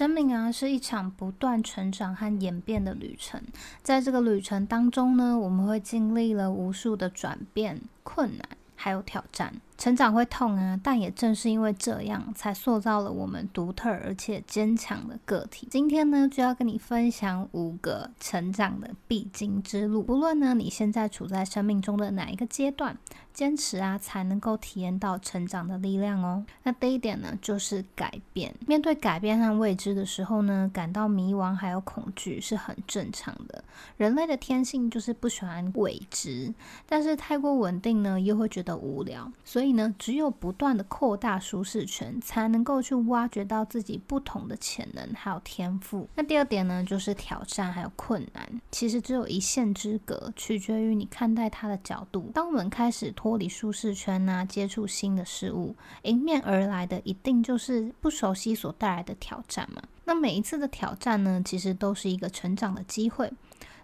[0.00, 3.38] 生命啊，是一场不断成长和演变的旅程。
[3.82, 9.52] 在这个旅程当中呢，我们会经历了无数的转变、困难，还有挑战。
[9.80, 15.66] 成长会痛啊，但也正是因为这样，才塑造了我们独特而且坚强的个体。
[15.70, 20.02] 今天呢，就要跟你分享五个成长的必经之路。
[20.02, 22.94] 不论呢，你现在处在生命中的哪一个阶段，
[23.32, 26.44] 坚持啊，才能够体验到成长的力量哦。
[26.64, 28.54] 那第一点呢，就是改变。
[28.66, 33.64] 面对改变和未知的时候呢，感到迷茫还有恐惧是很正常的。
[33.96, 36.52] 人类的天性就是不喜欢未知，
[36.86, 39.32] 但是太过稳定呢，又会觉得无聊。
[39.42, 46.08] 所以呢，只有不断的扩大舒适圈，才能够去挖掘到自己不同的潜能还有天赋。
[46.14, 52.30] 那第二点呢，就是挑战还有困难，其实只有一线之隔，取决于你看待它的角度。
[52.34, 59.82] 当我们开始脱离舒适圈呐、啊，接触新的事物，迎面而来的一定就是不熟悉所带来的挑战嘛。
[60.04, 63.32] 那每一次的挑战呢，其实都是一个成长的机会。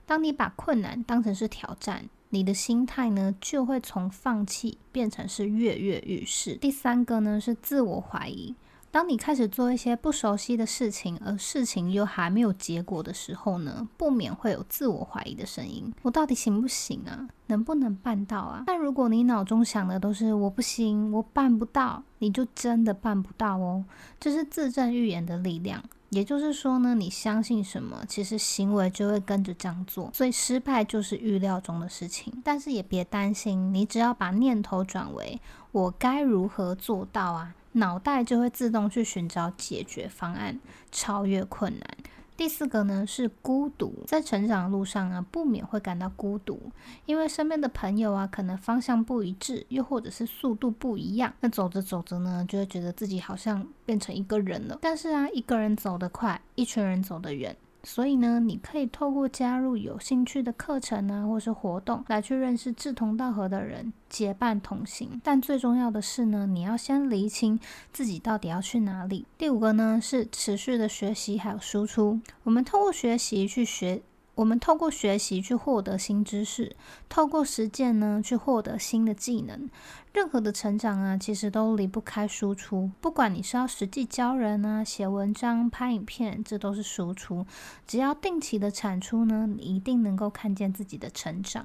[0.06, 6.54] 当你把困难当成是挑战，你的心态呢，就会从放弃变成是跃跃欲试。
[6.56, 8.54] 第三个呢，是自我怀疑。
[8.90, 17.28] 当你开始做一些不熟悉的事情，而事情又还没有结果的时候呢，不免会有自我怀疑的声音：我到底行不行啊？
[17.48, 18.64] 能不能办到啊？
[18.66, 23.84] 但如果你脑中想的都是我不行，我办不到，你就真的办不到哦。
[24.18, 25.82] 这是自证预言的力量。
[26.10, 32.32] 也就是说呢，你相信什么，其实行为就会跟着这样做，所以失败就是预料中的事情。
[32.44, 35.40] 但是也别担心，你只要把念头转为
[35.72, 40.58] “我该如何做到啊”，脑袋就会自动去寻找解决方案，
[40.92, 41.96] 超越困难。
[42.36, 46.60] 第四个呢，是孤独，在成长的路上啊，不免会感到孤独，
[47.06, 51.32] 因为身边的朋友啊，可能方向不一致，又或者是速度不一样。
[51.40, 54.78] 那走着走着呢，就会觉得自己好像变成一个人了。
[54.82, 57.56] 但是啊，一个人走得快，一群人走得远。
[57.86, 65.20] 所以呢，你可以透过加入有兴趣的课程啊，或是活动，来去认识志同道合的人，结伴同行。
[65.22, 67.58] 但最重要的是呢，你要先厘清
[67.92, 69.24] 自己到底要去哪里。
[69.38, 72.20] 第五个呢，是持续的学习还有输出。
[72.42, 74.02] 我们透过学习去学。
[74.36, 76.76] 我们透过学习去获得新知识，
[77.08, 79.68] 透过实践呢去获得新的技能。
[80.12, 82.90] 任何的成长啊，其实都离不开输出。
[83.00, 87.46] 不管你是要实际教人啊、写文章、拍影片，这都是输出。
[87.86, 91.64] 只要定期的产出呢，你一定能够看见自己的成长。